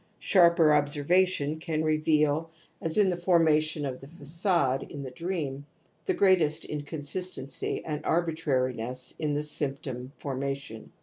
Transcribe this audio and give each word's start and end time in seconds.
Sharper 0.17 0.73
observation 0.73 1.59
can 1.59 1.83
reveal, 1.83 2.49
as 2.81 2.97
in 2.97 3.09
the 3.09 3.17
forma 3.21 3.61
tion 3.61 3.85
of 3.85 3.99
the 4.01 4.07
fa9ade 4.07 4.89
in 4.89 5.03
the 5.03 5.11
dream, 5.11 5.67
the 6.07 6.15
greatest 6.15 6.65
inconsistency 6.65 7.85
and 7.85 8.03
arbitrariness 8.03 9.13
in 9.19 9.35
the 9.35 9.43
symptom 9.43 10.11
formation. 10.17 10.91